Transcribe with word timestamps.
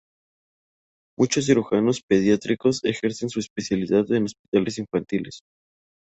Muchos 1.15 1.45
cirujanos 1.45 2.01
pediátricos 2.01 2.83
ejercen 2.83 3.29
su 3.29 3.39
especialidad 3.39 4.11
en 4.11 4.23
hospitales 4.23 4.79
infantiles. 4.79 5.41